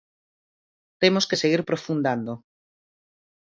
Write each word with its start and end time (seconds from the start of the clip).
Temos 1.01 1.27
que 1.29 1.39
seguir 1.41 1.61
profundando. 1.69 2.33